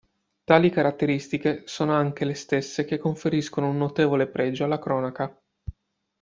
Tali 0.45 0.71
caratteristiche 0.71 1.61
sono 1.67 1.93
anche 1.93 2.25
le 2.25 2.33
stesse 2.33 2.85
che 2.85 2.97
conferiscono 2.97 3.69
un 3.69 3.77
notevole 3.77 4.25
pregio 4.27 4.63
alla 4.63 4.79
cronaca. 4.79 5.39